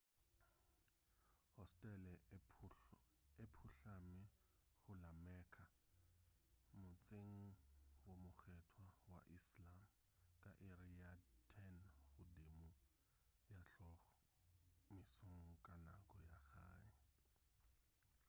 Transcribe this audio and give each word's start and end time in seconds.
hosetele 1.55 2.13
e 3.41 3.45
phuhlame 3.55 4.21
go 4.83 4.93
la 5.03 5.11
mecca 5.25 5.65
motseng 6.81 7.39
wo 8.03 8.13
mokgethwa 8.23 8.87
wa 9.11 9.19
islam 9.37 9.81
ka 10.41 10.49
iri 10.69 10.89
ya 11.01 11.11
10 11.53 11.91
godimo 12.17 12.67
ga 13.47 13.59
hlogo 13.73 14.15
mesong 14.91 15.45
ka 15.65 15.75
nako 15.85 16.17
ya 16.31 16.39
gae 16.53 16.89